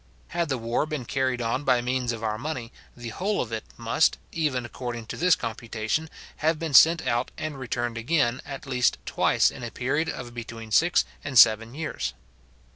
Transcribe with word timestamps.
Had 0.29 0.49
the 0.49 0.57
war 0.57 0.87
been 0.87 1.05
carried 1.05 1.43
on 1.43 1.63
by 1.63 1.79
means 1.79 2.11
of 2.11 2.23
our 2.23 2.39
money, 2.39 2.71
the 2.97 3.09
whole 3.09 3.39
of 3.39 3.51
it 3.51 3.63
must, 3.77 4.17
even 4.31 4.65
according 4.65 5.05
to 5.05 5.15
this 5.15 5.35
computation, 5.35 6.09
have 6.37 6.57
been 6.57 6.73
sent 6.73 7.05
out 7.05 7.29
and 7.37 7.59
returned 7.59 7.99
again, 7.99 8.41
at 8.43 8.65
least 8.65 8.97
twice 9.05 9.51
in 9.51 9.61
a 9.61 9.69
period 9.69 10.09
of 10.09 10.33
between 10.33 10.71
six 10.71 11.05
and 11.23 11.37
seven 11.37 11.75
years. 11.75 12.15